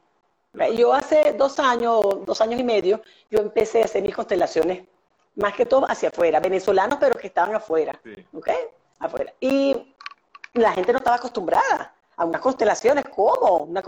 [0.76, 4.84] Yo hace dos años, dos años y medio, yo empecé a hacer mis constelaciones,
[5.36, 8.26] más que todo hacia afuera, venezolanos, pero que estaban afuera, Sí.
[8.34, 8.50] ¿ok?
[9.00, 9.34] Afuera.
[9.40, 9.94] Y
[10.54, 13.58] la gente no estaba acostumbrada a unas constelaciones, ¿cómo?
[13.64, 13.82] Una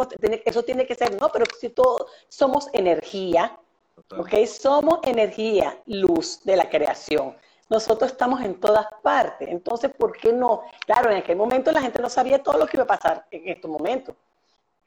[0.46, 3.58] eso tiene que ser, no, pero si todos somos energía,
[3.96, 4.20] Total.
[4.22, 4.46] ¿ok?
[4.48, 7.36] Somos energía, luz de la creación.
[7.72, 9.48] Nosotros estamos en todas partes.
[9.48, 10.64] Entonces, ¿por qué no?
[10.86, 13.48] Claro, en aquel momento la gente no sabía todo lo que iba a pasar en
[13.48, 14.14] estos momentos.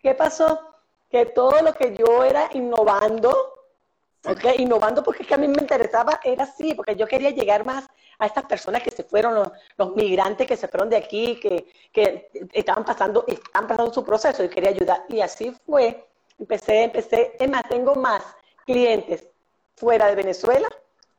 [0.02, 0.60] ¿Qué pasó?
[1.10, 3.34] Que todo lo que yo era innovando.
[4.58, 7.86] Innovando porque es que a mí me interesaba, era así, porque yo quería llegar más
[8.18, 11.72] a estas personas que se fueron, los, los migrantes que se fueron de aquí, que,
[11.90, 15.06] que estaban pasando, están pasando su proceso y quería ayudar.
[15.08, 16.06] Y así fue.
[16.38, 18.22] Empecé, empecé, es más, tengo más
[18.66, 19.26] clientes
[19.74, 20.68] fuera de Venezuela,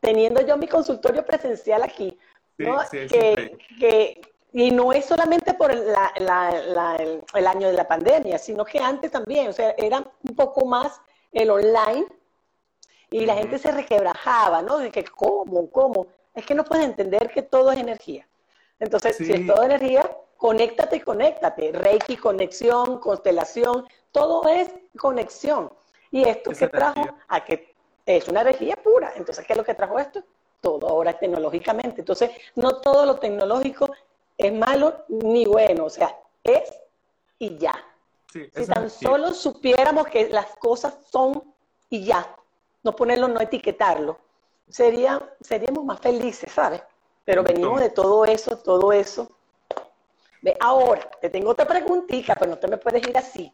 [0.06, 2.18] teniendo yo mi consultorio presencial aquí,
[2.60, 2.80] ¿no?
[2.92, 4.22] Sí, sí, es que,
[4.54, 8.64] y no es solamente por la, la, la, el, el, año de la pandemia, sino
[8.64, 12.06] que antes también, o sea, era un poco más el online
[13.10, 14.78] y la gente se requebrajaba, ¿no?
[14.78, 15.70] De que, ¿cómo?
[15.72, 16.08] ¿Cómo?
[16.36, 18.28] Es que no puedes entender que todo es energía.
[18.80, 21.72] Entonces, si es todo energía, conéctate, conéctate.
[21.72, 25.72] Reiki, conexión, constelación, todo es conexión.
[26.12, 27.26] Y esto Esa que trajo energía.
[27.28, 27.75] a que
[28.06, 29.14] es una energía pura.
[29.16, 30.24] Entonces, ¿qué es lo que trajo esto?
[30.62, 32.02] Todo ahora es tecnológicamente.
[32.02, 33.90] Entonces, no todo lo tecnológico
[34.38, 35.86] es malo ni bueno.
[35.86, 36.74] O sea, es
[37.40, 37.74] y ya.
[38.32, 41.44] Sí, Si tan solo supiéramos que las cosas son
[41.90, 42.36] y ya.
[42.84, 44.20] no ponerlo, no etiquetarlo,
[44.70, 46.82] sería, seríamos más felices, ¿sabes?
[47.24, 49.32] Pero venimos de todo eso, todo eso.
[50.42, 53.52] Ve, ahora, te tengo otra preguntita, pero no te me puedes ir así.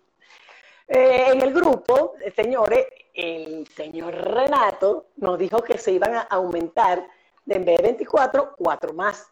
[0.87, 6.21] Eh, en el grupo, eh, señores, el señor Renato nos dijo que se iban a
[6.21, 7.07] aumentar
[7.45, 9.31] de en vez de 24, cuatro más.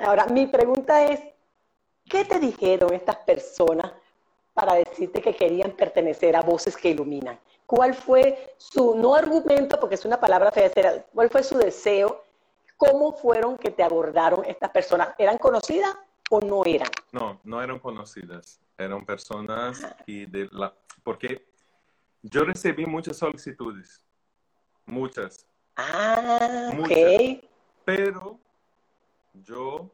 [0.00, 1.20] Ahora, mi pregunta es,
[2.08, 3.92] ¿qué te dijeron estas personas
[4.52, 7.38] para decirte que querían pertenecer a Voces que Iluminan?
[7.66, 12.24] ¿Cuál fue su, no argumento, porque es una palabra fea, cuál fue su deseo?
[12.76, 15.14] ¿Cómo fueron que te abordaron estas personas?
[15.18, 15.96] ¿Eran conocidas
[16.30, 16.90] o no eran?
[17.12, 18.60] No, no eran conocidas.
[18.76, 20.72] Eran personas y de la...
[21.02, 21.45] Porque
[22.30, 24.02] yo recibí muchas solicitudes.
[24.84, 25.46] Muchas.
[25.76, 27.42] Ah, ok.
[27.84, 28.40] Pero
[29.34, 29.90] yo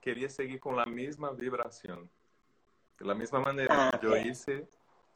[0.00, 2.10] quería seguir con la misma vibración.
[2.98, 4.68] De la misma manera que yo hice,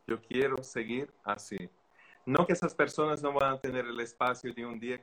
[0.07, 1.71] yo quiero seguir así.
[2.27, 5.01] No que esas personas no van a tener el espacio de un día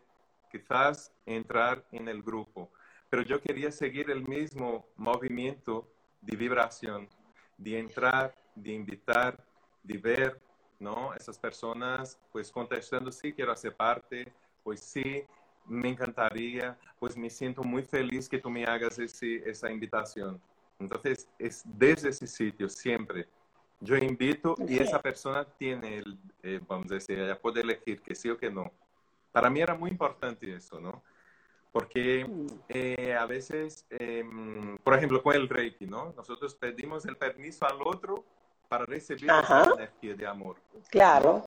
[0.51, 2.71] quizás entrar en el grupo,
[3.09, 5.89] pero yo quería seguir el mismo movimiento
[6.21, 7.09] de vibración,
[7.57, 9.43] de entrar, de invitar,
[9.83, 10.41] de ver,
[10.79, 11.13] ¿no?
[11.13, 14.31] Esas personas pues contestando, sí, quiero hacer parte,
[14.63, 15.23] pues sí,
[15.67, 20.41] me encantaría, pues me siento muy feliz que tú me hagas ese, esa invitación.
[20.79, 23.27] Entonces, es desde ese sitio siempre.
[23.79, 28.15] Yo invito y esa persona tiene, el, eh, vamos a decir, ella puede elegir que
[28.15, 28.71] sí o que no.
[29.31, 31.03] Para mí era muy importante eso, ¿no?
[31.71, 32.47] Porque mm.
[32.69, 36.13] eh, a veces, em, por ejemplo, con el Reiki, ¿no?
[36.15, 38.23] Nosotros pedimos el permiso al otro
[38.67, 40.57] para recibir esa energía de amor.
[40.89, 41.45] Claro.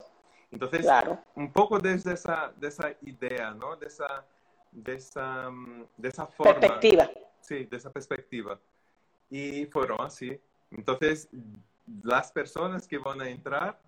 [0.50, 0.86] Entonces,
[1.34, 3.76] un poco desde esa, de esa idea, ¿no?
[3.76, 4.24] De esa,
[4.72, 6.54] de esa, mm, de esa forma.
[6.54, 7.10] Perspectiva.
[7.40, 8.58] Sí, de esa perspectiva.
[9.30, 10.40] Y fueron así.
[10.70, 11.28] Entonces,
[12.02, 13.78] las personas que van a entrar,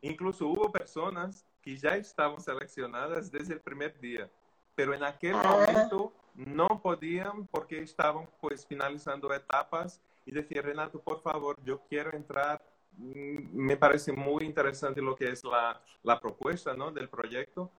[0.00, 4.28] incluso hubo personas que ya estaban seleccionadas desde el primer día,
[4.74, 5.42] pero en aquel ah.
[5.42, 12.14] momento no podían porque estaban pues finalizando etapas y decía, Renato, por favor, yo quiero
[12.16, 12.62] entrar
[12.98, 16.90] me parece muy interesante lo que es la, la propuesta ¿no?
[16.90, 17.70] del proyecto.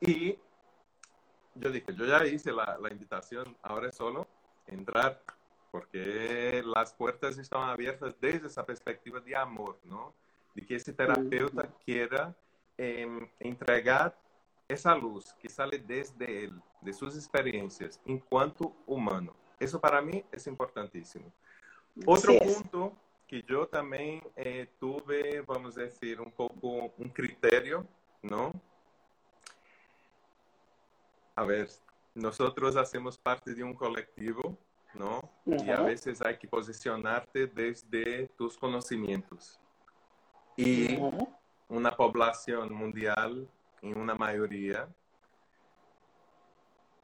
[0.00, 0.38] Y
[1.54, 4.26] yo dije, yo ya hice la, la, invitación, ahora es solo
[4.66, 5.22] entrar,
[5.70, 10.14] porque las puertas están abiertas desde esa perspectiva de amor, ¿no?
[10.54, 12.34] De que ese terapeuta quiera
[12.76, 14.18] em, entregar
[14.68, 19.34] esa luz que sale desde él, de sus experiencias, en cuanto humano.
[19.58, 21.32] Eso para mí es importantísimo.
[22.04, 22.92] Otro punto
[23.26, 27.86] que yo también eh, tuve, vamos a decir, un poco un criterio,
[28.22, 28.52] ¿no?
[31.34, 31.68] A ver,
[32.14, 34.56] nosotros hacemos parte de un colectivo,
[34.94, 35.28] ¿no?
[35.44, 39.60] Y a veces hay que posicionarte desde tus conocimientos.
[40.56, 40.98] Y
[41.68, 43.46] una población mundial,
[43.82, 44.88] en una mayoría,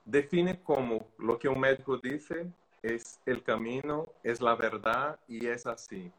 [0.05, 2.51] define como lo que un médico dice
[2.83, 6.13] es el camino, es la verdad y es así.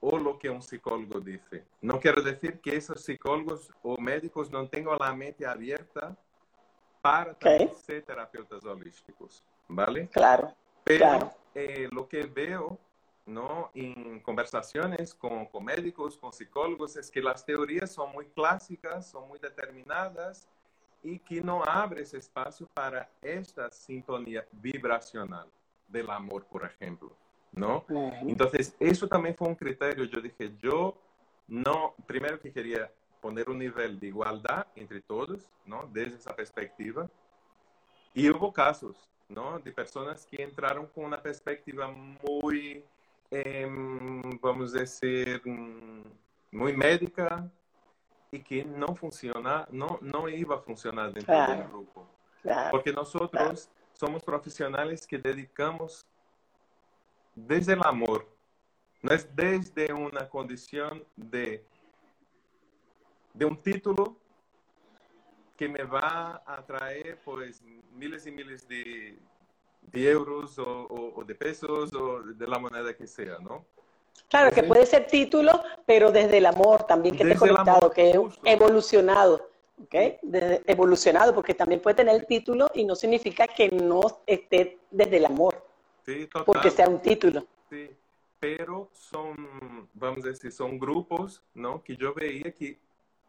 [0.00, 1.64] O lo que un psicólogo dice.
[1.80, 6.14] No quiero decir que esos psicólogos o médicos no tengan la mente abierta
[7.00, 7.36] para
[7.74, 10.08] ser terapeutas holísticos, ¿vale?
[10.08, 10.54] Claro.
[10.84, 12.78] Pero eh, lo que veo
[13.24, 13.70] ¿no?
[13.74, 19.26] en conversaciones con, con médicos, con psicólogos, es que las teorías son muy clásicas, son
[19.28, 20.46] muy determinadas
[21.02, 25.48] y que no abre ese espacio para esta sintonía vibracional
[25.88, 27.16] del amor, por ejemplo,
[27.52, 27.84] ¿no?
[28.22, 30.04] Entonces, eso también fue un criterio.
[30.04, 30.96] Yo dije, yo
[31.46, 35.88] no, primero que quería poner un nivel de igualdad entre todos, ¿no?
[35.92, 37.08] Desde esa perspectiva.
[38.12, 39.58] Y hubo casos, ¿no?
[39.58, 42.84] De personas que entraron con una perspectiva muy,
[43.30, 46.02] em, vamos a decir, mm,
[46.52, 47.50] muy médica
[48.30, 52.06] y que no funciona, no, no iba a funcionar dentro del grupo.
[52.70, 56.06] Porque nosotros somos profesionales que dedicamos
[57.34, 58.28] desde el amor,
[59.02, 61.64] no es desde una condición de,
[63.32, 64.16] de un título
[65.56, 69.18] que me va a traer pues miles y miles de,
[69.82, 73.64] de euros o, de pesos o de la moneda que sea, ¿no?
[74.28, 78.10] Claro, que puede ser título, pero desde el amor también que te he conectado, que
[78.44, 79.50] he evolucionado.
[79.82, 79.94] ¿Ok?
[80.66, 85.26] evolucionado, porque también puede tener el título y no significa que no esté desde el
[85.26, 85.64] amor,
[86.04, 87.46] sí, porque sea un título.
[87.70, 87.90] Sí,
[88.38, 91.82] pero son, vamos a decir, son grupos, ¿no?
[91.82, 92.78] Que yo veía que,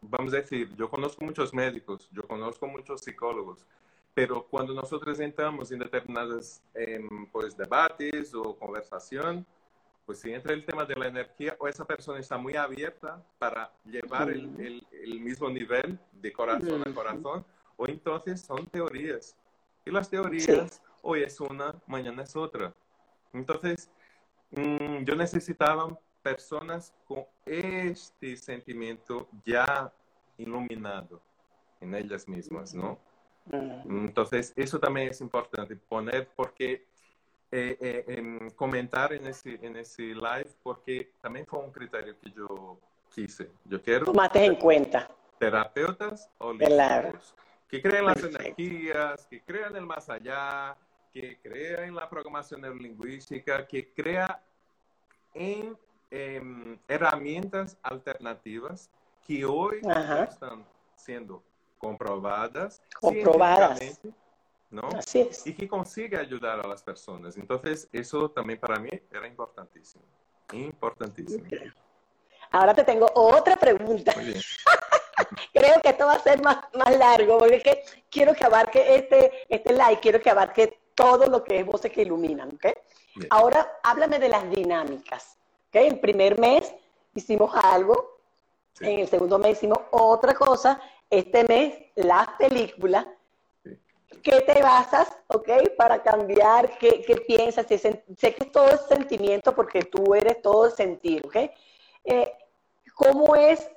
[0.00, 3.66] vamos a decir, yo conozco muchos médicos, yo conozco muchos psicólogos,
[4.14, 9.46] pero cuando nosotros entramos en determinados em, pues, debates o conversación,
[10.06, 13.72] pues si entra el tema de la energía o esa persona está muy abierta para
[13.84, 17.44] llevar el, el, mismo nivel de corazón a corazón,
[17.76, 19.36] o entonces son teorías.
[19.84, 22.72] Y las teorías, hoy es una, mañana es otra.
[23.32, 23.90] Entonces,
[24.52, 29.92] mm, yo necesitaba personas con este sentimiento ya
[30.38, 31.20] iluminado
[31.80, 32.98] en ellas mismas, ¿no?
[33.50, 36.84] Entonces, eso también es importante poner porque
[37.52, 42.78] eh, eh, comentar en ese, en ese live porque también fue un criterio que yo
[43.14, 43.50] quise.
[43.64, 44.06] Yo quiero...
[44.06, 45.08] Tomaste en cuenta.
[45.38, 47.34] Terapeutas holísticos.
[47.68, 50.76] Que crean las energías, que crean el más allá,
[51.12, 54.42] que crean en la programación neurolingüística, que crea
[55.34, 55.76] en
[56.10, 58.90] em, herramientas alternativas
[59.26, 59.80] que hoy
[60.28, 61.42] están siendo
[61.78, 62.82] comprobadas.
[63.00, 64.00] Comprobadas.
[64.70, 64.88] ¿No?
[64.96, 65.46] Así es.
[65.46, 67.36] Y que consiga ayudar a las personas.
[67.36, 70.04] Entonces, eso también para mí era importantísimo.
[70.52, 71.44] Importantísimo.
[72.50, 74.14] Ahora te tengo otra pregunta.
[75.52, 78.96] Creo que esto va a ser más, más largo, porque es que quiero que abarque
[78.96, 82.66] este, este like, quiero que abarque todo lo que es voces que iluminan, ¿ok?
[83.30, 85.76] Ahora, háblame de las dinámicas, ¿ok?
[85.76, 86.74] El primer mes
[87.14, 88.20] hicimos algo,
[88.80, 93.06] en el segundo mes hicimos otra cosa, este mes las películas,
[94.22, 96.78] ¿Qué te basas, ok, para cambiar?
[96.78, 97.66] ¿Qué, qué piensas?
[97.66, 101.36] Sé, que todo es sentimiento porque tú eres todo sentir, ok.
[102.04, 102.32] Eh,
[102.94, 103.68] ¿Cómo es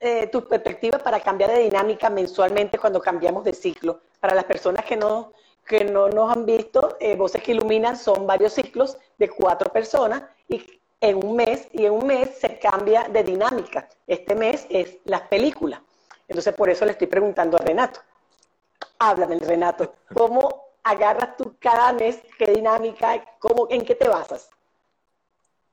[0.00, 4.00] eh, tu perspectiva para cambiar de dinámica mensualmente cuando cambiamos de ciclo?
[4.20, 5.32] Para las personas que no,
[5.66, 10.22] que no nos han visto, eh, Voces que Iluminan son varios ciclos de cuatro personas
[10.48, 10.64] y
[11.00, 13.88] en un mes, y en un mes se cambia de dinámica.
[14.06, 15.80] Este mes es las películas.
[16.28, 18.00] Entonces, por eso le estoy preguntando a Renato.
[18.98, 19.94] Háblame, Renato.
[20.14, 22.22] ¿Cómo agarras tú cada mes?
[22.38, 23.24] ¿Qué dinámica?
[23.38, 24.50] Cómo, ¿En qué te basas?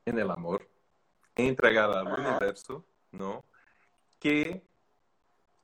[0.05, 0.67] En el amor.
[1.35, 3.43] En entregar al universo, ¿no?
[4.19, 4.61] ¿Qué,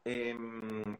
[0.03, 0.97] em,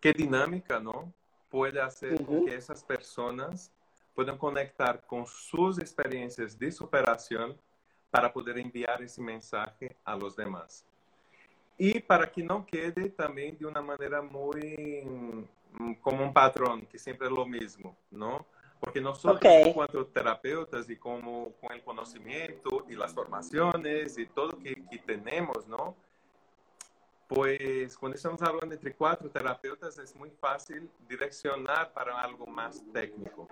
[0.00, 1.12] ¿Qué dinámica, ¿no?
[1.48, 3.72] Puede hacer que esas personas
[4.14, 7.56] puedan conectar con sus experiencias de superación
[8.10, 10.84] para poder enviar ese mensaje a los demás.
[11.78, 15.04] Y para que no quede también de una manera muy
[15.78, 18.46] Mm, como un patrón, que siempre es lo mismo, ¿no?
[18.80, 19.72] Porque nosotros, okay.
[19.72, 25.66] como terapeutas y como con el conocimiento y las formaciones y todo que, que tenemos,
[25.66, 25.94] ¿no?
[27.28, 33.48] Pues cuando estamos hablando entre cuatro terapeutas es muy fácil direccionar para algo más técnico.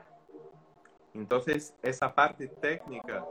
[1.12, 3.24] Entonces, esa parte técnica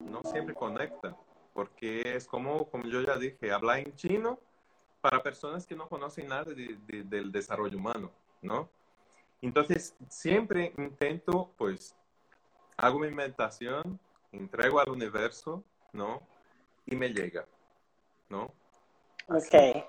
[0.00, 1.16] no siempre conecta,
[1.52, 4.38] porque es como, como yo ya dije, hablar en chino
[5.00, 8.10] para personas que no conocen nada de, de, del desarrollo humano.
[8.42, 8.68] ¿no?
[9.40, 11.96] Entonces, siempre intento, pues,
[12.76, 13.98] hago mi meditación,
[14.32, 16.20] entrego al universo, ¿no?
[16.86, 17.46] Y me llega,
[18.28, 18.52] ¿no?
[19.28, 19.84] Ok.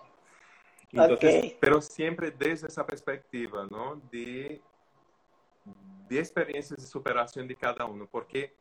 [0.92, 3.96] Entonces, pero siempre desde esa perspectiva, ¿no?
[4.12, 4.62] De,
[6.08, 8.54] de experiencias de superación de cada uno, porque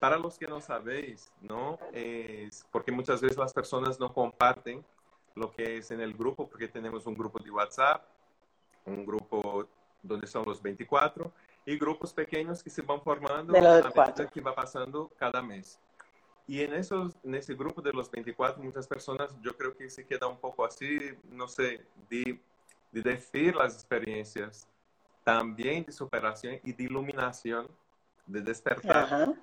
[0.00, 1.78] para los que no sabéis, ¿no?
[1.92, 4.82] Es porque muchas veces las personas no comparten
[5.34, 8.02] lo que es en el grupo, porque tenemos un grupo de WhatsApp,
[8.86, 9.68] un grupo
[10.02, 11.30] donde son los 24
[11.66, 15.78] y grupos pequeños que se van formando a medida que va pasando cada mes.
[16.46, 20.06] Y en, esos, en ese grupo de los 24, muchas personas yo creo que se
[20.06, 22.40] queda un poco así, no sé, de,
[22.90, 24.66] de decir las experiencias
[25.22, 27.68] también de superación y de iluminación,
[28.26, 29.36] de despertar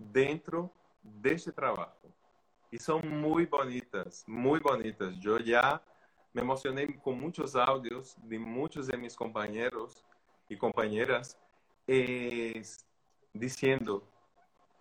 [0.00, 2.08] dentro de ese trabajo.
[2.70, 5.14] Y son muy bonitas, muy bonitas.
[5.18, 5.82] Yo ya
[6.32, 10.04] me emocioné con muchos audios de muchos de mis compañeros
[10.48, 11.36] y compañeras
[13.32, 14.04] diciendo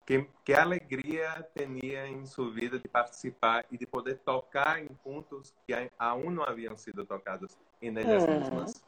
[0.05, 5.55] que, qué alegría tenía en su vida de participar y de poder tocar en puntos
[5.65, 8.83] que aún no habían sido tocados en ellas mismas.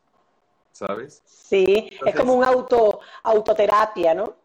[0.72, 1.22] ¿Sabes?
[1.26, 4.36] Sí, es como un auto, autoterapia, ¿no?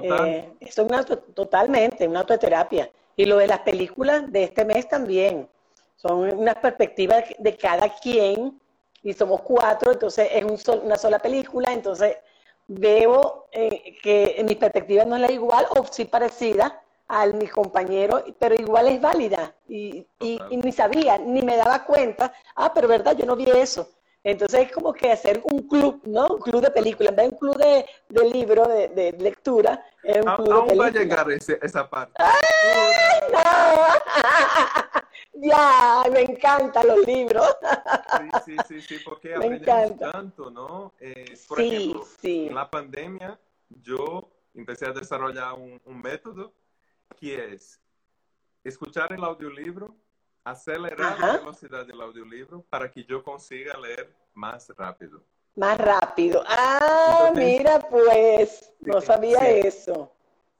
[0.00, 0.28] Total.
[0.28, 2.90] Eh, es una, totalmente, una autoterapia.
[3.16, 5.48] Y lo de las películas de este mes también
[5.96, 8.60] son unas perspectivas de cada quien
[9.02, 12.16] y somos cuatro, entonces es una sola película, entonces
[12.66, 18.24] veo eh, que mi perspectiva no es la igual o sí parecida a mi compañero,
[18.38, 23.14] pero igual es válida y, y, ni sabía, ni me daba cuenta, ah, pero verdad,
[23.16, 23.88] yo no vi eso.
[24.24, 26.26] Entonces es como que hacer un club, ¿no?
[26.28, 29.84] Un club de películas, en vez de un club de, de libro, de, de, lectura,
[30.02, 32.14] es un club de va a llegar esa parte.
[32.16, 33.40] ¡Ay, no!
[35.46, 37.54] ya, me encantan los libros.
[38.46, 40.94] sí, sí, sí, porque aprendemos tanto, ¿no?
[40.98, 42.46] Eh, por sí, ejemplo, sí.
[42.48, 43.38] en la pandemia
[43.82, 46.54] yo empecé a desarrollar un, un método
[47.20, 47.78] que es
[48.62, 49.94] escuchar el audiolibro,
[50.44, 55.24] acelerar la velocidad del audiolibro para que yo consiga leer más rápido.
[55.56, 56.42] Más rápido.
[56.46, 60.12] Ah, mira, pues, no sabía eso.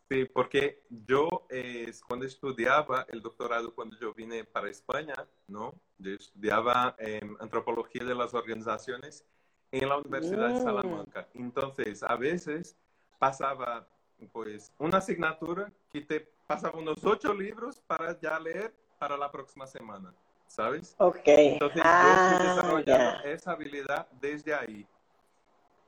[0.08, 5.14] Sí, porque yo eh, cuando estudiaba el doctorado, cuando yo vine para España,
[5.48, 5.74] ¿no?
[5.98, 9.24] Yo estudiaba em, antropología de las organizaciones
[9.72, 10.62] en la Universidad de mm.
[10.62, 11.28] Salamanca.
[11.34, 12.76] Entonces, a veces
[13.18, 13.88] pasaba,
[14.32, 18.72] pues, una asignatura que te pasaba unos ocho libros para ya leer
[19.04, 20.14] para la próxima semana,
[20.46, 20.94] ¿sabes?
[20.96, 21.26] Ok.
[21.26, 24.86] Entonces, yo ah, desarrollando esa habilidad desde ahí.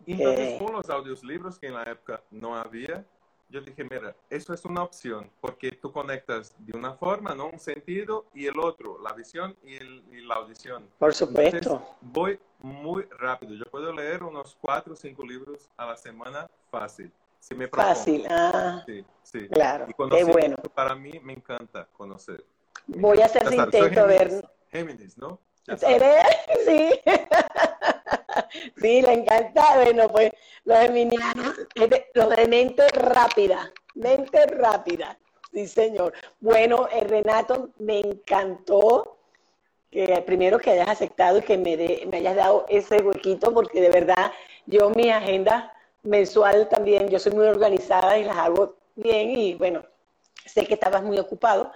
[0.06, 3.06] Entonces, con los audiolibros que en la época no había,
[3.48, 7.46] yo dije, mira, eso es una opción, porque tú conectas de una forma, ¿no?
[7.46, 9.78] Un sentido y el otro, la visión y,
[10.26, 10.86] la audición.
[10.98, 11.96] Por supuesto.
[12.02, 13.54] voy muy rápido.
[13.54, 17.10] Yo puedo leer unos cuatro o cinco libros a la semana fácil.
[17.38, 18.82] Si me fácil, ah.
[18.84, 19.48] Sí, sí.
[19.48, 20.56] Claro, qué bueno.
[20.74, 22.44] Para mí me encanta conocer.
[22.86, 24.44] Voy a hacer intento a ver.
[24.70, 25.40] Géminis, ¿no?
[25.66, 26.24] ¿Eres?
[26.64, 26.90] Sí.
[28.76, 29.62] Sí, le encanta.
[29.76, 30.30] Bueno, pues
[30.64, 31.54] los geminianos,
[32.14, 35.18] los de mente rápida, mente rápida.
[35.52, 36.12] Sí, señor.
[36.40, 39.18] Bueno, eh, Renato, me encantó
[39.90, 41.76] que primero que hayas aceptado y que me,
[42.06, 44.32] me hayas dado ese huequito, porque de verdad
[44.66, 45.72] yo mi agenda
[46.02, 49.84] mensual también, yo soy muy organizada y las hago bien y bueno,
[50.44, 51.72] sé que estabas muy ocupado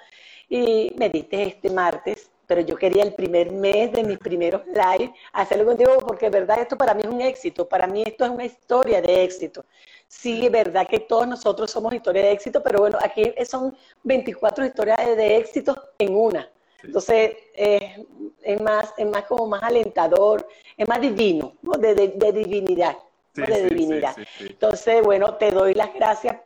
[0.51, 5.15] y me diste este martes pero yo quería el primer mes de mis primeros live
[5.33, 8.31] hacerlo contigo porque de verdad esto para mí es un éxito, para mí esto es
[8.33, 9.65] una historia de éxito.
[10.09, 14.67] Sí, es verdad que todos nosotros somos historias de éxito, pero bueno, aquí son 24
[14.67, 16.51] historias de éxito en una.
[16.83, 20.45] Entonces, es, más, es más como más alentador,
[20.77, 21.75] es más divino, ¿no?
[21.75, 21.95] de,
[22.33, 22.97] divinidad.
[23.33, 24.17] de divinidad.
[24.41, 26.39] Entonces, bueno, te doy las gracias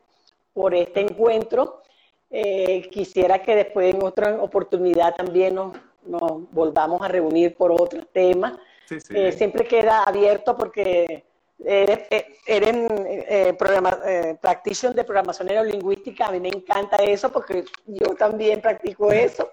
[0.52, 1.80] por este encuentro.
[2.31, 8.05] Eh, quisiera que después en otra oportunidad también nos, nos volvamos a reunir por otro
[8.07, 8.59] tema.
[9.11, 11.25] Eh, siempre queda abierto porque
[11.64, 16.27] eres, eh, eres eh, programa, eh, practitioner de programación neurolingüística.
[16.27, 19.51] A mí me encanta eso porque yo también practico eso.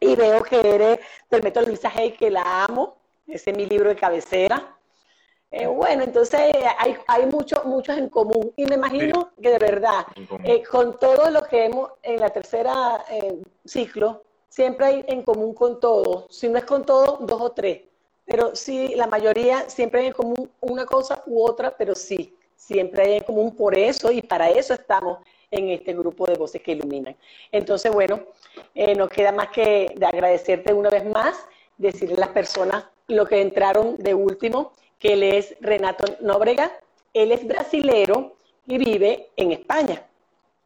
[0.00, 0.98] Y veo que eres
[1.30, 2.96] del método Luisa Hay, que la amo.
[3.26, 4.76] Ese es mi libro de cabecera.
[5.76, 10.06] Bueno, entonces hay, hay muchos muchos en común y me imagino que de verdad,
[10.70, 13.04] con todo lo que hemos en la tercera
[13.64, 16.26] ciclo, siempre hay en común con todos.
[16.30, 17.82] Si no es con todos, dos o tres.
[18.24, 23.02] Pero sí, la mayoría siempre hay en común una cosa u otra, pero sí, siempre
[23.02, 25.18] hay en común por eso y para eso estamos
[25.50, 27.16] en este grupo de voces que iluminan.
[27.52, 28.20] Entonces, bueno,
[28.74, 31.36] eh, nos queda más que de agradecerte una vez más,
[31.76, 36.72] decirle a las personas lo que entraron de último, que él es Renato Nóbrega,
[37.12, 38.34] él es brasilero
[38.66, 40.02] y vive en España.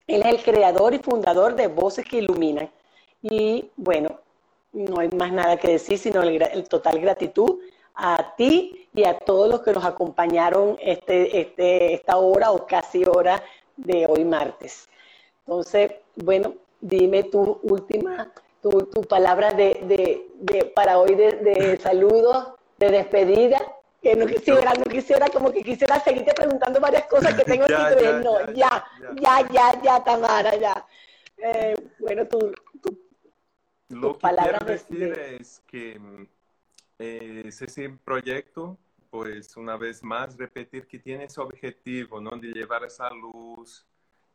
[0.06, 2.70] Él es el creador y fundador de Voces que Iluminan.
[3.22, 4.20] Y bueno,
[4.72, 7.60] no hay más nada que decir, sino el, total gratitud
[7.94, 13.04] a ti y a todos los que nos acompañaron este, este, esta hora o casi
[13.04, 13.42] hora
[13.76, 14.88] de hoy martes.
[15.46, 22.48] Entonces, bueno, dime tu última, tu, tu palabra de, de, para hoy de, de saludos,
[22.78, 23.60] de despedida,
[24.03, 27.94] que no quisiera, no quisiera, como que quisiera seguirte preguntando varias cosas que tengo aquí,
[27.96, 28.84] pero no, ya,
[29.20, 30.86] ya, ya, ya, Tamara, ya.
[31.36, 32.53] Eh, bueno, tu,
[33.88, 36.01] lo que quiero decir es que
[36.99, 38.76] eh, ese proyecto,
[39.11, 42.30] pues una vez más, repetir que tiene ese objetivo, ¿no?
[42.32, 43.86] De llevar esa luz,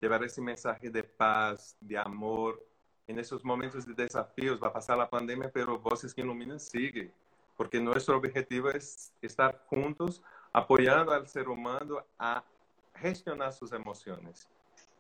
[0.02, 2.66] llevar ese mensaje de paz, de amor.
[3.06, 7.12] En esos momentos de desafíos va a pasar la pandemia, pero Voces que Iluminan sigue,
[7.56, 12.44] porque nuestro objetivo es estar juntos apoyando al ser humano a
[12.96, 14.48] gestionar sus emociones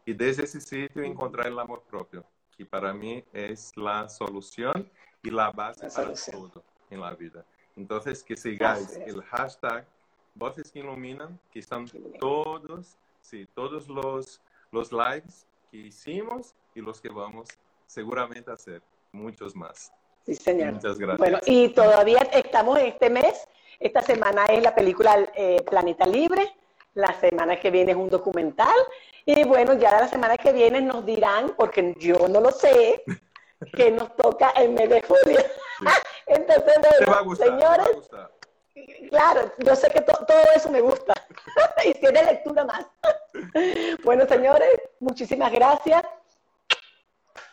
[0.05, 2.25] y desde ese sitio encontrar el amor propio
[2.57, 4.89] que para mí es la solución
[5.21, 7.45] y la base para todo en la vida.
[7.75, 9.87] Entonces, que sigáis el hashtag
[10.35, 11.85] Voces que Iluminan, que están
[12.19, 14.41] todos, sí, todos los,
[14.71, 17.47] los lives que hicimos y los que vamos
[17.85, 18.81] seguramente a hacer,
[19.11, 19.91] muchos más.
[20.25, 20.73] Sí, señor.
[20.73, 21.17] Muchas gracias.
[21.17, 23.47] Bueno, y todavía estamos en este mes.
[23.79, 26.49] Esta semana es la película eh, Planeta Libre.
[26.93, 28.75] La semana que viene es un documental
[29.25, 33.03] y bueno, ya la semana que viene nos dirán, porque yo no lo sé,
[33.73, 35.39] que nos toca el mes de julio.
[36.27, 38.09] Entonces, bueno, señores,
[39.09, 41.13] claro, yo sé que todo eso me gusta
[41.85, 42.85] y tiene lectura más.
[44.03, 46.03] bueno, señores, muchísimas gracias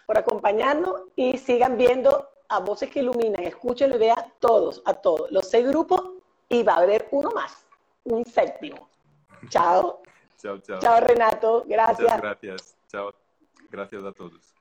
[0.06, 3.42] por acompañarnos y sigan viendo a Voces que Iluminan.
[3.44, 6.02] Escúchenlo y vean todos, a todos, los seis grupos
[6.48, 7.64] y va a haber uno más,
[8.04, 8.88] un séptimo.
[9.48, 10.02] Chao.
[10.36, 10.78] Chao, chao.
[10.80, 11.64] Chao, Renato.
[11.66, 12.20] Gracias.
[12.20, 12.76] gracias.
[12.88, 13.14] Chao.
[13.70, 14.54] Gracias a todos.